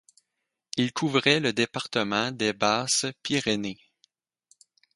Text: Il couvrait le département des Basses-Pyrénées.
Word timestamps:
Il 0.77 0.93
couvrait 0.93 1.39
le 1.39 1.53
département 1.53 2.31
des 2.31 2.53
Basses-Pyrénées. 2.53 3.77